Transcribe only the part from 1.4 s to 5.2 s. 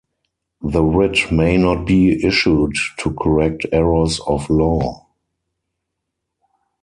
not be issued to correct errors of law.